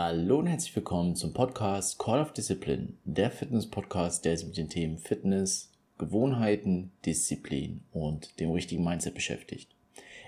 [0.00, 4.68] Hallo und herzlich willkommen zum Podcast Call of Discipline, der Fitness-Podcast, der sich mit den
[4.68, 9.74] Themen Fitness, Gewohnheiten, Disziplin und dem richtigen Mindset beschäftigt.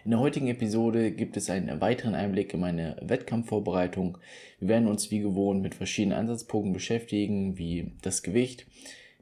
[0.05, 4.19] In der heutigen Episode gibt es einen weiteren Einblick in meine Wettkampfvorbereitung.
[4.59, 8.67] Wir werden uns wie gewohnt mit verschiedenen Ansatzpunkten beschäftigen, wie das Gewicht,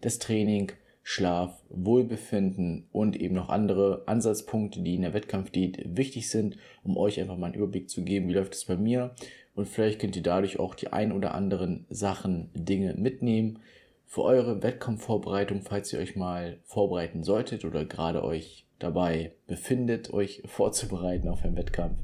[0.01, 0.73] das Training,
[1.11, 7.19] Schlaf, Wohlbefinden und eben noch andere Ansatzpunkte, die in der Wettkampfdiät wichtig sind, um euch
[7.19, 9.15] einfach mal einen Überblick zu geben, wie läuft es bei mir
[9.55, 13.61] und vielleicht könnt ihr dadurch auch die ein oder anderen Sachen, Dinge mitnehmen
[14.05, 20.43] für eure Wettkampfvorbereitung, falls ihr euch mal vorbereiten solltet oder gerade euch dabei befindet, euch
[20.47, 21.97] vorzubereiten auf einen Wettkampf.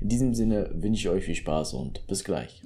[0.00, 2.64] In diesem Sinne wünsche ich euch viel Spaß und bis gleich.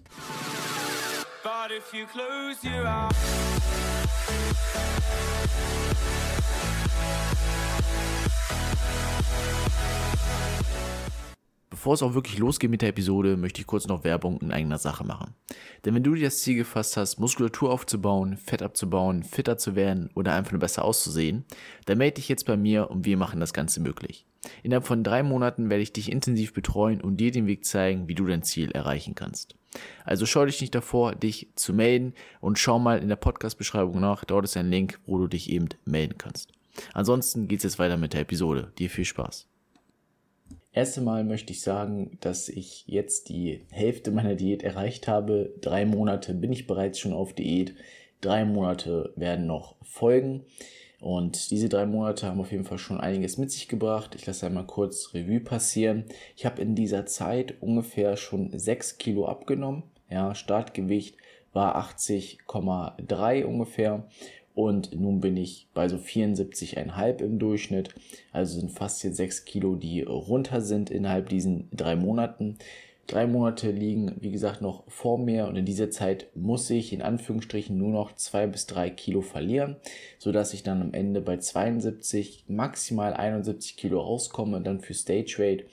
[11.68, 14.78] Bevor es auch wirklich losgeht mit der Episode, möchte ich kurz noch Werbung in eigener
[14.78, 15.34] Sache machen.
[15.84, 20.10] Denn wenn du dir das Ziel gefasst hast, Muskulatur aufzubauen, Fett abzubauen, fitter zu werden
[20.14, 21.44] oder einfach nur besser auszusehen,
[21.86, 24.26] dann melde dich jetzt bei mir und wir machen das Ganze möglich.
[24.62, 28.14] Innerhalb von drei Monaten werde ich dich intensiv betreuen und dir den Weg zeigen, wie
[28.14, 29.56] du dein Ziel erreichen kannst.
[30.04, 34.24] Also schau dich nicht davor, dich zu melden und schau mal in der Podcast-Beschreibung nach.
[34.24, 36.52] Dort ist ein Link, wo du dich eben melden kannst.
[36.94, 38.72] Ansonsten geht's jetzt weiter mit der Episode.
[38.78, 39.48] Dir viel Spaß.
[40.74, 45.52] Erst einmal möchte ich sagen, dass ich jetzt die Hälfte meiner Diät erreicht habe.
[45.60, 47.74] Drei Monate bin ich bereits schon auf Diät.
[48.22, 50.46] Drei Monate werden noch folgen.
[51.02, 54.14] Und diese drei Monate haben auf jeden Fall schon einiges mit sich gebracht.
[54.14, 56.04] Ich lasse einmal kurz Revue passieren.
[56.36, 59.82] Ich habe in dieser Zeit ungefähr schon sechs Kilo abgenommen.
[60.08, 61.16] Ja, Startgewicht
[61.52, 64.06] war 80,3 ungefähr
[64.54, 67.92] und nun bin ich bei so 74,5 im Durchschnitt.
[68.30, 72.58] Also sind fast jetzt 6 Kilo, die runter sind innerhalb diesen drei Monaten.
[73.08, 77.02] Drei Monate liegen, wie gesagt, noch vor mir und in dieser Zeit muss ich in
[77.02, 79.76] Anführungsstrichen nur noch zwei bis drei Kilo verlieren,
[80.18, 84.94] so dass ich dann am Ende bei 72, maximal 71 Kilo rauskomme und dann für
[84.94, 85.64] Stage Weight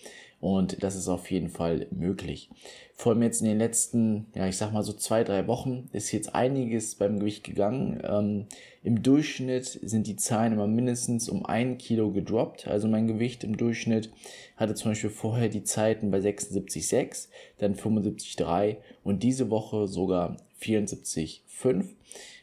[0.41, 2.49] und das ist auf jeden Fall möglich.
[2.93, 6.11] Vor allem jetzt in den letzten, ja, ich sag mal so zwei, drei Wochen ist
[6.11, 8.01] jetzt einiges beim Gewicht gegangen.
[8.03, 8.45] Ähm,
[8.83, 12.67] Im Durchschnitt sind die Zahlen immer mindestens um ein Kilo gedroppt.
[12.67, 14.11] Also mein Gewicht im Durchschnitt
[14.55, 21.85] hatte zum Beispiel vorher die Zeiten bei 76,6, dann 75,3 und diese Woche sogar 74,5.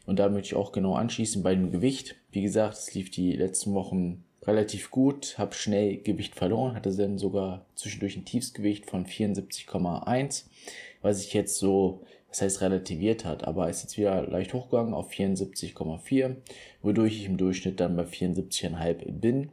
[0.05, 2.17] Und da möchte ich auch genau anschließen bei dem Gewicht.
[2.31, 7.19] Wie gesagt, es lief die letzten Wochen relativ gut, habe schnell Gewicht verloren, hatte dann
[7.19, 10.45] sogar zwischendurch ein Tiefsgewicht von 74,1,
[11.03, 15.11] was sich jetzt so, das heißt relativiert hat, aber ist jetzt wieder leicht hochgegangen auf
[15.11, 16.37] 74,4,
[16.83, 19.51] wodurch ich im Durchschnitt dann bei 74,5 bin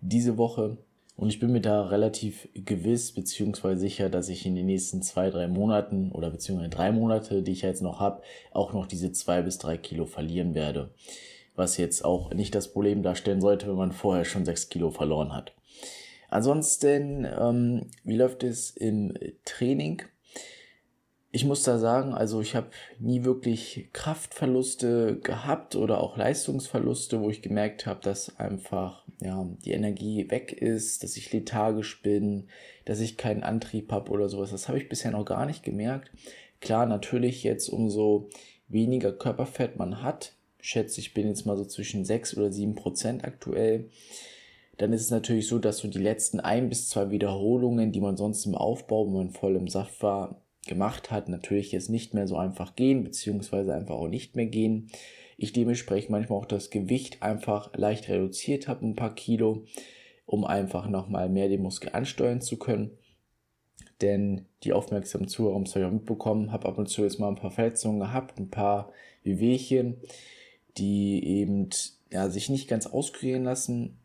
[0.00, 0.76] diese Woche.
[1.16, 5.30] Und ich bin mir da relativ gewiss beziehungsweise sicher, dass ich in den nächsten zwei,
[5.30, 9.40] drei Monaten oder beziehungsweise drei Monate, die ich jetzt noch habe, auch noch diese zwei
[9.40, 10.90] bis drei Kilo verlieren werde
[11.54, 15.32] was jetzt auch nicht das Problem darstellen sollte, wenn man vorher schon sechs Kilo verloren
[15.32, 15.54] hat.
[16.28, 20.02] Ansonsten, ähm, wie läuft es im Training?
[21.30, 27.30] Ich muss da sagen, also ich habe nie wirklich Kraftverluste gehabt oder auch Leistungsverluste, wo
[27.30, 32.48] ich gemerkt habe, dass einfach ja die Energie weg ist, dass ich lethargisch bin,
[32.84, 34.50] dass ich keinen Antrieb habe oder sowas.
[34.50, 36.12] Das habe ich bisher noch gar nicht gemerkt.
[36.60, 38.30] Klar, natürlich jetzt umso
[38.68, 40.33] weniger Körperfett man hat,
[40.64, 43.90] schätze, ich bin jetzt mal so zwischen 6 oder 7 Prozent aktuell,
[44.78, 48.16] dann ist es natürlich so, dass so die letzten ein bis zwei Wiederholungen, die man
[48.16, 52.26] sonst im Aufbau, wenn man voll im Saft war, gemacht hat, natürlich jetzt nicht mehr
[52.26, 54.90] so einfach gehen, beziehungsweise einfach auch nicht mehr gehen.
[55.36, 59.66] Ich dementsprechend manchmal auch das Gewicht einfach leicht reduziert habe, ein paar Kilo,
[60.24, 62.96] um einfach nochmal mehr den Muskel ansteuern zu können.
[64.00, 67.36] Denn die aufmerksamen Zuhörer haben es ja mitbekommen, habe ab und zu jetzt mal ein
[67.36, 68.90] paar Verletzungen gehabt, ein paar
[69.22, 70.00] Wehwehchen
[70.76, 71.70] die eben
[72.10, 73.96] ja, sich nicht ganz auskurieren lassen,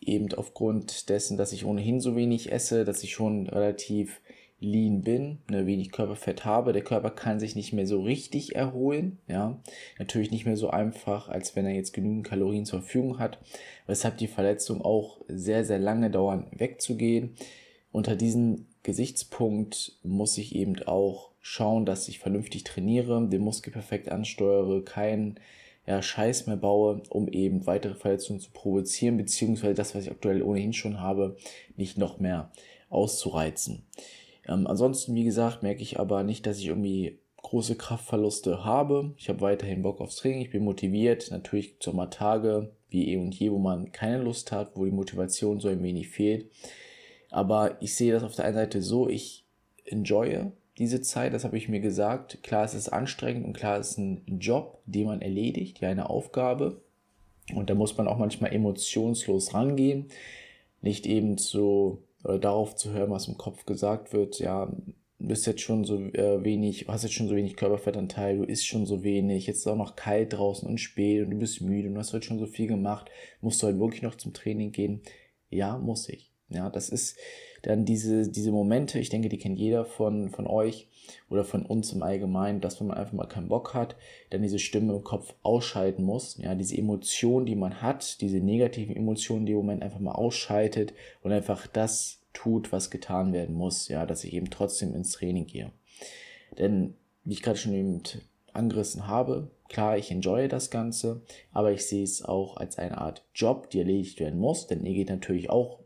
[0.00, 4.20] eben aufgrund dessen, dass ich ohnehin so wenig esse, dass ich schon relativ
[4.60, 6.72] lean bin, ne, wenig Körperfett habe.
[6.72, 9.58] Der Körper kann sich nicht mehr so richtig erholen, ja.
[9.98, 13.38] Natürlich nicht mehr so einfach, als wenn er jetzt genügend Kalorien zur Verfügung hat,
[13.86, 17.34] weshalb die Verletzung auch sehr, sehr lange dauern wegzugehen.
[17.90, 24.10] Unter diesem Gesichtspunkt muss ich eben auch schauen, dass ich vernünftig trainiere, den Muskel perfekt
[24.10, 25.40] ansteuere, kein
[25.86, 30.42] ja, Scheiß mehr baue, um eben weitere Verletzungen zu provozieren, beziehungsweise das, was ich aktuell
[30.42, 31.36] ohnehin schon habe,
[31.76, 32.50] nicht noch mehr
[32.90, 33.84] auszureizen.
[34.46, 39.14] Ähm, ansonsten, wie gesagt, merke ich aber nicht, dass ich irgendwie große Kraftverluste habe.
[39.16, 41.30] Ich habe weiterhin Bock aufs Training, ich bin motiviert.
[41.30, 44.76] Natürlich gibt es auch mal Tage, wie eh und je, wo man keine Lust hat,
[44.76, 46.50] wo die Motivation so ein wenig fehlt.
[47.30, 49.44] Aber ich sehe das auf der einen Seite so, ich
[49.84, 52.42] enjoye diese Zeit, das habe ich mir gesagt.
[52.42, 56.08] Klar, es ist anstrengend und klar, es ist ein Job, den man erledigt, ja, eine
[56.08, 56.80] Aufgabe.
[57.54, 60.06] Und da muss man auch manchmal emotionslos rangehen.
[60.80, 64.72] Nicht eben so äh, darauf zu hören, was im Kopf gesagt wird, ja,
[65.18, 68.86] bist jetzt schon so äh, wenig, hast jetzt schon so wenig Körperfettanteil, du isst schon
[68.86, 71.98] so wenig, jetzt ist auch noch kalt draußen und spät und du bist müde und
[71.98, 73.10] hast heute schon so viel gemacht,
[73.42, 75.02] musst du halt wirklich noch zum Training gehen?
[75.50, 76.29] Ja, muss ich.
[76.50, 77.16] Ja, das ist
[77.62, 80.88] dann diese, diese Momente, ich denke, die kennt jeder von, von euch
[81.28, 83.96] oder von uns im Allgemeinen, dass wenn man einfach mal keinen Bock hat,
[84.30, 86.38] dann diese Stimme im Kopf ausschalten muss.
[86.38, 90.92] Ja, diese Emotionen, die man hat, diese negativen Emotionen, die im Moment einfach mal ausschaltet
[91.22, 95.46] und einfach das tut, was getan werden muss, ja, dass ich eben trotzdem ins Training
[95.46, 95.72] gehe.
[96.58, 96.94] Denn,
[97.24, 98.02] wie ich gerade schon eben
[98.52, 103.24] angerissen habe, klar, ich enjoye das Ganze, aber ich sehe es auch als eine Art
[103.34, 105.79] Job, die erledigt werden muss, denn ihr geht natürlich auch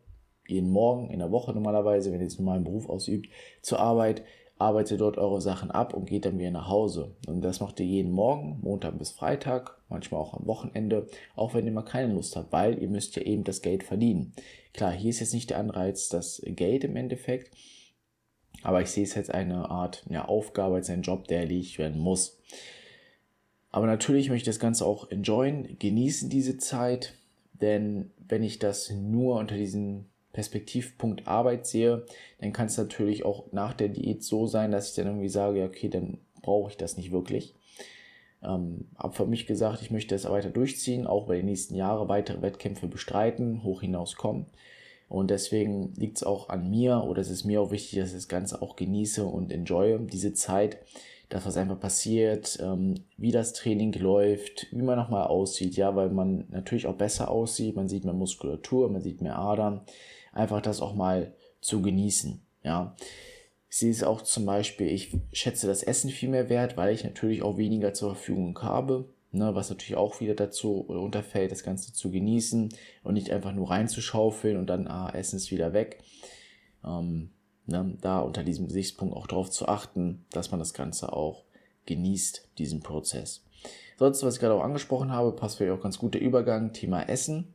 [0.47, 3.29] jeden Morgen in der Woche normalerweise, wenn ihr jetzt normalen Beruf ausübt,
[3.63, 4.23] zur Arbeit,
[4.59, 7.17] arbeitet dort eure Sachen ab und geht dann wieder nach Hause.
[7.27, 11.67] Und das macht ihr jeden Morgen, Montag bis Freitag, manchmal auch am Wochenende, auch wenn
[11.67, 14.33] ihr mal keine Lust habt, weil ihr müsst ja eben das Geld verdienen.
[14.73, 17.51] Klar, hier ist jetzt nicht der Anreiz das Geld im Endeffekt,
[18.63, 22.01] aber ich sehe es als eine Art ja, Aufgabe, als ein Job, der erledigt werden
[22.01, 22.39] muss.
[23.71, 27.15] Aber natürlich möchte ich das Ganze auch enjoyen, genießen diese Zeit,
[27.55, 32.05] denn wenn ich das nur unter diesen Perspektivpunkt Arbeit sehe,
[32.41, 35.65] dann kann es natürlich auch nach der Diät so sein, dass ich dann irgendwie sage,
[35.65, 37.55] okay, dann brauche ich das nicht wirklich.
[38.43, 42.09] Ähm, habe für mich gesagt, ich möchte das weiter durchziehen, auch bei den nächsten Jahren
[42.09, 44.47] weitere Wettkämpfe bestreiten, hoch hinaus kommen.
[45.09, 48.17] Und deswegen liegt es auch an mir oder es ist mir auch wichtig, dass ich
[48.17, 50.79] das Ganze auch genieße und enjoye, diese Zeit,
[51.29, 56.11] das, was einfach passiert, ähm, wie das Training läuft, wie man nochmal aussieht, ja, weil
[56.11, 59.81] man natürlich auch besser aussieht, man sieht mehr Muskulatur, man sieht mehr Adern,
[60.35, 62.41] einfach das auch mal zu genießen.
[62.63, 62.97] Ja.
[63.69, 67.43] Sehe es auch zum Beispiel, ich schätze das Essen viel mehr wert, weil ich natürlich
[67.43, 69.09] auch weniger zur Verfügung habe.
[69.33, 72.69] Ne, was natürlich auch wieder dazu unterfällt, das Ganze zu genießen
[73.03, 75.99] und nicht einfach nur reinzuschaufeln und dann, ah, Essen ist wieder weg.
[76.85, 77.31] Ähm,
[77.67, 81.43] ne, da unter diesem Gesichtspunkt auch darauf zu achten, dass man das Ganze auch
[81.87, 83.45] genießt, diesen Prozess.
[83.99, 87.03] Sonst, was ich gerade auch angesprochen habe, passt vielleicht auch ganz gut der Übergang, Thema
[87.03, 87.54] Essen.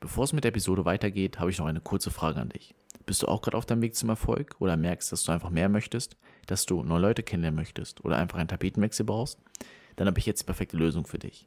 [0.00, 2.74] Bevor es mit der Episode weitergeht, habe ich noch eine kurze Frage an dich.
[3.04, 5.68] Bist du auch gerade auf deinem Weg zum Erfolg oder merkst, dass du einfach mehr
[5.68, 6.16] möchtest,
[6.46, 9.38] dass du neue Leute kennenlernen möchtest oder einfach einen Tapetenwechsel brauchst?
[9.96, 11.46] Dann habe ich jetzt die perfekte Lösung für dich.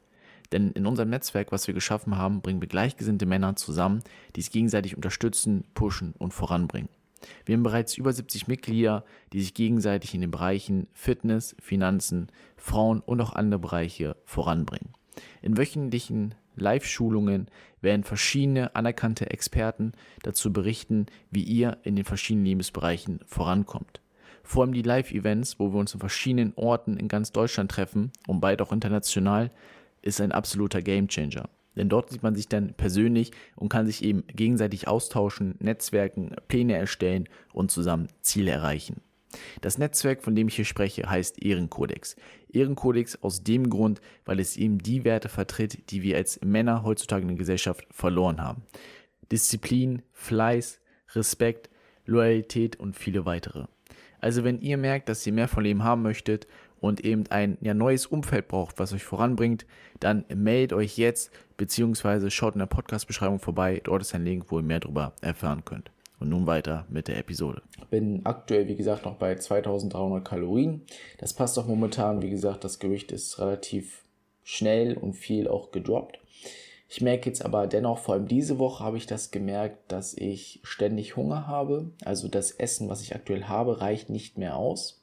[0.52, 4.04] Denn in unserem Netzwerk, was wir geschaffen haben, bringen wir gleichgesinnte Männer zusammen,
[4.36, 6.90] die sich gegenseitig unterstützen, pushen und voranbringen.
[7.46, 13.00] Wir haben bereits über 70 Mitglieder, die sich gegenseitig in den Bereichen Fitness, Finanzen, Frauen
[13.00, 14.92] und auch andere Bereiche voranbringen.
[15.42, 17.48] In wöchentlichen Live-Schulungen
[17.80, 19.92] werden verschiedene anerkannte Experten
[20.22, 24.00] dazu berichten, wie ihr in den verschiedenen Lebensbereichen vorankommt.
[24.42, 28.40] Vor allem die Live-Events, wo wir uns in verschiedenen Orten in ganz Deutschland treffen und
[28.40, 29.50] bald auch international,
[30.02, 31.48] ist ein absoluter Gamechanger.
[31.76, 36.76] Denn dort sieht man sich dann persönlich und kann sich eben gegenseitig austauschen, Netzwerken, Pläne
[36.76, 39.00] erstellen und zusammen Ziele erreichen.
[39.60, 42.16] Das Netzwerk, von dem ich hier spreche, heißt Ehrenkodex.
[42.52, 47.22] Ehrenkodex aus dem Grund, weil es eben die Werte vertritt, die wir als Männer heutzutage
[47.22, 48.62] in der Gesellschaft verloren haben.
[49.30, 50.80] Disziplin, Fleiß,
[51.14, 51.70] Respekt,
[52.06, 53.66] Loyalität und viele weitere.
[54.20, 56.46] Also wenn ihr merkt, dass ihr mehr von Leben haben möchtet
[56.80, 59.66] und eben ein ja, neues Umfeld braucht, was euch voranbringt,
[60.00, 63.80] dann meldet euch jetzt beziehungsweise schaut in der Podcast-Beschreibung vorbei.
[63.84, 65.90] Dort ist ein Link, wo ihr mehr darüber erfahren könnt.
[66.20, 67.62] Und nun weiter mit der Episode.
[67.90, 70.82] Bin aktuell, wie gesagt, noch bei 2300 Kalorien.
[71.18, 72.22] Das passt auch momentan.
[72.22, 74.04] Wie gesagt, das Gewicht ist relativ
[74.44, 76.18] schnell und viel auch gedroppt.
[76.88, 80.60] Ich merke jetzt aber dennoch, vor allem diese Woche habe ich das gemerkt, dass ich
[80.62, 81.90] ständig Hunger habe.
[82.04, 85.02] Also das Essen, was ich aktuell habe, reicht nicht mehr aus.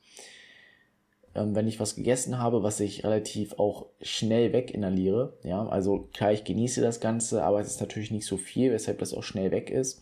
[1.33, 6.31] Ähm, wenn ich was gegessen habe, was ich relativ auch schnell weginhaliere, ja, also klar,
[6.31, 9.51] ich genieße das Ganze, aber es ist natürlich nicht so viel, weshalb das auch schnell
[9.51, 10.01] weg ist.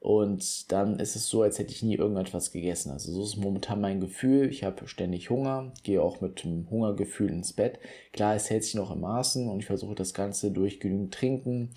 [0.00, 2.90] Und dann ist es so, als hätte ich nie irgendetwas gegessen.
[2.90, 4.48] Also so ist momentan mein Gefühl.
[4.48, 7.78] Ich habe ständig Hunger, gehe auch mit dem Hungergefühl ins Bett.
[8.12, 11.70] Klar, es hält sich noch im Maßen und ich versuche das Ganze durch genügend Trinken,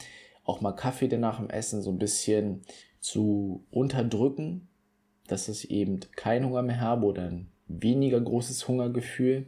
[0.46, 2.62] auch mal Kaffee danach im Essen so ein bisschen
[3.02, 4.70] zu unterdrücken,
[5.28, 9.48] dass ich eben keinen Hunger mehr habe oder ein weniger großes Hungergefühl.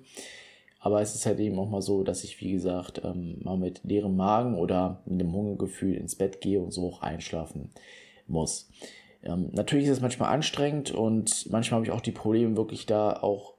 [0.80, 3.86] Aber es ist halt eben auch mal so, dass ich, wie gesagt, ähm, mal mit
[3.86, 7.72] leerem Magen oder mit einem Hungergefühl ins Bett gehe und so auch einschlafen
[8.28, 8.70] muss.
[9.24, 13.14] Ähm, natürlich ist es manchmal anstrengend und manchmal habe ich auch die Probleme, wirklich da
[13.14, 13.56] auch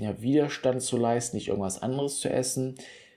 [0.00, 2.76] ja, Widerstand zu leisten, nicht irgendwas anderes zu essen.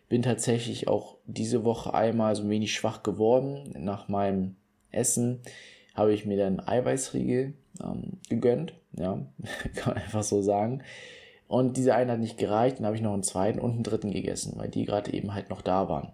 [0.10, 3.74] Bin tatsächlich auch diese Woche einmal so ein wenig schwach geworden.
[3.78, 4.56] Nach meinem
[4.92, 5.42] Essen
[5.94, 8.74] habe ich mir dann Eiweißriegel ähm, gegönnt.
[8.94, 9.26] Ja,
[9.76, 10.84] kann man einfach so sagen.
[11.48, 14.12] Und diese eine hat nicht gereicht, dann habe ich noch einen zweiten und einen dritten
[14.12, 16.14] gegessen, weil die gerade eben halt noch da waren.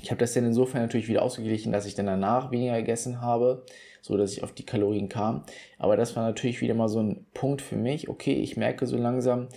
[0.00, 3.64] Ich habe das dann insofern natürlich wieder ausgeglichen, dass ich dann danach weniger gegessen habe,
[4.00, 5.42] so dass ich auf die Kalorien kam.
[5.78, 8.08] Aber das war natürlich wieder mal so ein Punkt für mich.
[8.08, 9.48] Okay, ich merke so langsam,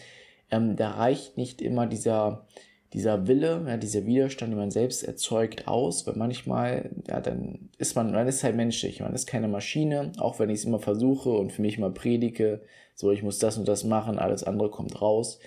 [0.49, 2.47] ähm, da reicht nicht immer dieser,
[2.93, 7.95] dieser Wille, ja, dieser Widerstand, den man selbst erzeugt, aus, weil manchmal, ja, dann ist
[7.95, 11.29] man, man ist halt menschlich, man ist keine Maschine, auch wenn ich es immer versuche
[11.29, 12.61] und für mich mal predige,
[12.95, 15.39] so, ich muss das und das machen, alles andere kommt raus.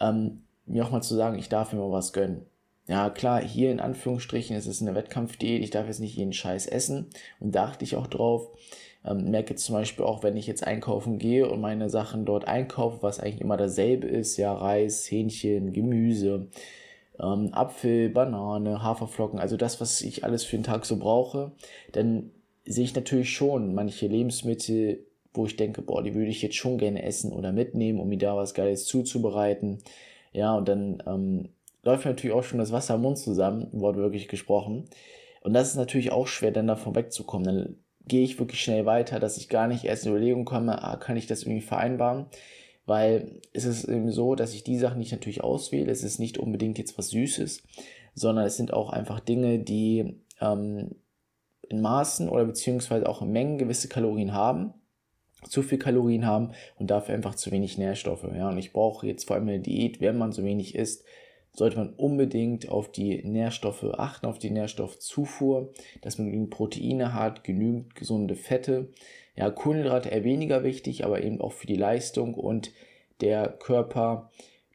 [0.00, 2.46] Ähm, mir auch mal zu sagen, ich darf mir mal was gönnen.
[2.86, 6.66] Ja, klar, hier in Anführungsstrichen ist es eine Wettkampfdiät, ich darf jetzt nicht jeden Scheiß
[6.66, 7.06] essen
[7.40, 8.48] und da achte ich auch drauf.
[9.06, 12.46] Ähm, merke jetzt zum Beispiel auch, wenn ich jetzt einkaufen gehe und meine Sachen dort
[12.46, 16.48] einkaufe, was eigentlich immer dasselbe ist, ja, Reis, Hähnchen, Gemüse,
[17.20, 21.52] ähm, Apfel, Banane, Haferflocken, also das, was ich alles für den Tag so brauche,
[21.92, 22.30] dann
[22.66, 26.78] sehe ich natürlich schon manche Lebensmittel, wo ich denke, boah, die würde ich jetzt schon
[26.78, 29.78] gerne essen oder mitnehmen, um mir da was Geiles zuzubereiten.
[30.32, 31.48] Ja, und dann ähm,
[31.84, 34.84] läuft natürlich auch schon das Wasser im Mund zusammen, wortwörtlich gesprochen.
[35.42, 37.44] Und das ist natürlich auch schwer, dann davon wegzukommen.
[37.44, 37.76] Dann
[38.06, 41.16] gehe ich wirklich schnell weiter, dass ich gar nicht erst in Überlegung komme, ah, kann
[41.16, 42.26] ich das irgendwie vereinbaren?
[42.86, 45.90] Weil es ist eben so, dass ich die Sachen nicht natürlich auswähle.
[45.90, 47.62] Es ist nicht unbedingt jetzt was Süßes,
[48.14, 50.96] sondern es sind auch einfach Dinge, die ähm,
[51.68, 54.74] in Maßen oder beziehungsweise auch in Mengen gewisse Kalorien haben,
[55.48, 58.26] zu viel Kalorien haben und dafür einfach zu wenig Nährstoffe.
[58.34, 61.04] Ja, und ich brauche jetzt vor allem eine Diät, wenn man so wenig isst,
[61.54, 67.44] sollte man unbedingt auf die Nährstoffe achten, auf die Nährstoffzufuhr, dass man genügend Proteine hat,
[67.44, 68.88] genügend gesunde Fette.
[69.36, 72.72] Ja, Kohlenhydrate eher weniger wichtig, aber eben auch für die Leistung und
[73.20, 74.30] der Körper,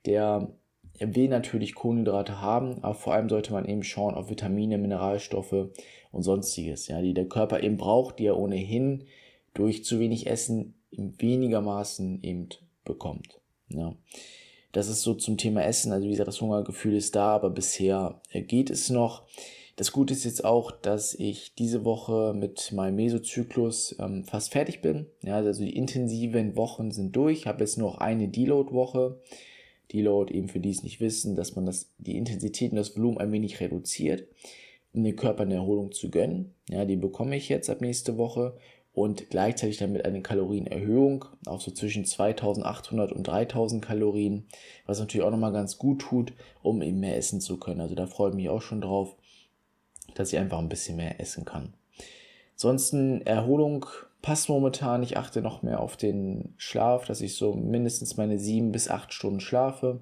[0.06, 0.52] der
[1.00, 5.70] will natürlich Kohlenhydrate haben, aber vor allem sollte man eben schauen auf Vitamine, Mineralstoffe
[6.12, 9.06] und sonstiges, ja, die der Körper eben braucht, die er ohnehin
[9.54, 11.62] durch zu wenig Essen in weniger
[12.22, 12.50] eben
[12.84, 13.40] bekommt.
[13.70, 13.96] Ja.
[14.72, 15.92] Das ist so zum Thema Essen.
[15.92, 19.24] Also wie gesagt, das Hungergefühl ist da, aber bisher äh, geht es noch.
[19.76, 24.82] Das Gute ist jetzt auch, dass ich diese Woche mit meinem Mesozyklus ähm, fast fertig
[24.82, 25.06] bin.
[25.24, 27.40] Ja, also die intensiven Wochen sind durch.
[27.40, 29.22] Ich habe jetzt noch eine Deload-Woche.
[29.94, 33.20] Deload eben für die es nicht wissen, dass man das, die Intensität und das Volumen
[33.20, 34.28] ein wenig reduziert,
[34.94, 36.54] um den Körper eine Erholung zu gönnen.
[36.70, 38.58] Ja, die bekomme ich jetzt ab nächste Woche
[38.94, 44.48] und gleichzeitig damit eine Kalorienerhöhung, auch so zwischen 2800 und 3000 Kalorien,
[44.86, 47.82] was natürlich auch nochmal ganz gut tut, um eben mehr essen zu können.
[47.82, 49.16] Also da freue ich mich auch schon drauf,
[50.16, 51.74] dass ich einfach ein bisschen mehr essen kann.
[52.54, 53.86] Ansonsten Erholung
[54.22, 55.04] passt momentan.
[55.04, 59.14] Ich achte noch mehr auf den Schlaf, dass ich so mindestens meine sieben bis acht
[59.14, 60.02] Stunden schlafe.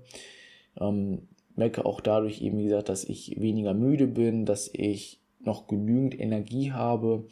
[0.80, 5.68] Ähm, merke auch dadurch eben, wie gesagt, dass ich weniger müde bin, dass ich noch
[5.68, 7.28] genügend Energie habe,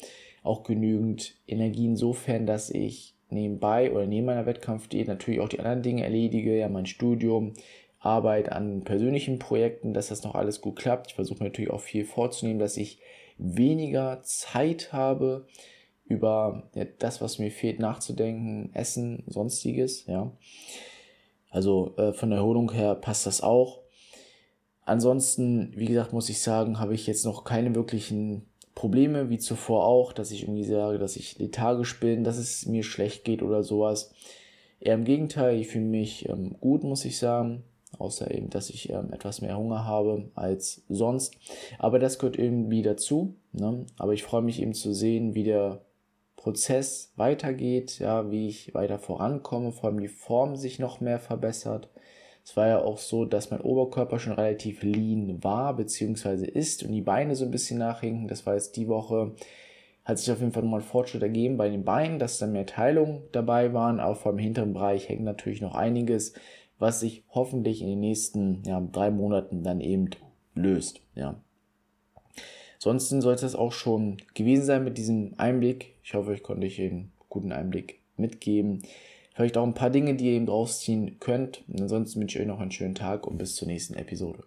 [0.45, 5.81] auch genügend Energie insofern, dass ich nebenbei oder neben meiner Wettkampfdiät natürlich auch die anderen
[5.81, 7.53] Dinge erledige, ja mein Studium,
[7.99, 11.07] Arbeit an persönlichen Projekten, dass das noch alles gut klappt.
[11.07, 12.99] Ich versuche natürlich auch viel vorzunehmen, dass ich
[13.37, 15.47] weniger Zeit habe,
[16.05, 20.31] über ja, das, was mir fehlt, nachzudenken, Essen, sonstiges, ja.
[21.49, 23.81] Also äh, von der Erholung her passt das auch.
[24.83, 28.45] Ansonsten, wie gesagt, muss ich sagen, habe ich jetzt noch keine wirklichen
[28.75, 32.83] Probleme, wie zuvor auch, dass ich irgendwie sage, dass ich lethargisch bin, dass es mir
[32.83, 34.13] schlecht geht oder sowas.
[34.81, 37.63] Eher im Gegenteil, ich fühle mich ähm, gut, muss ich sagen.
[37.97, 41.37] Außer eben, dass ich ähm, etwas mehr Hunger habe als sonst.
[41.79, 43.35] Aber das gehört irgendwie dazu.
[43.53, 43.85] Ne?
[43.97, 45.81] Aber ich freue mich eben zu sehen, wie der
[46.35, 51.87] Prozess weitergeht, ja, wie ich weiter vorankomme, vor allem die Form sich noch mehr verbessert.
[52.45, 56.91] Es war ja auch so, dass mein Oberkörper schon relativ lean war, beziehungsweise ist und
[56.91, 58.27] die Beine so ein bisschen nachhinken.
[58.27, 59.33] Das war jetzt die Woche,
[60.03, 62.67] hat sich auf jeden Fall nochmal ein Fortschritt ergeben bei den Beinen, dass da mehr
[62.67, 66.35] Teilungen dabei waren, aber vor dem hinteren Bereich hängt natürlich noch einiges,
[66.77, 70.11] was sich hoffentlich in den nächsten ja, drei Monaten dann eben
[70.53, 71.01] löst.
[71.15, 71.41] Ja.
[72.75, 75.95] Ansonsten sollte es auch schon gewesen sein mit diesem Einblick.
[76.03, 78.83] Ich hoffe, ich konnte euch einen guten Einblick mitgeben
[79.35, 81.63] vielleicht auch ein paar Dinge, die ihr eben rausziehen könnt.
[81.67, 84.43] Und ansonsten wünsche ich euch noch einen schönen Tag und bis zur nächsten Episode.